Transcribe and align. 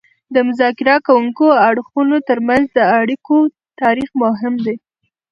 د 0.33 0.35
مذاکره 0.47 0.95
کوونکو 1.07 1.45
اړخونو 1.67 2.17
ترمنځ 2.29 2.65
د 2.77 2.79
اړیکو 2.99 3.37
تاریخ 3.81 4.09
مهم 4.23 4.53
دی 4.65 4.75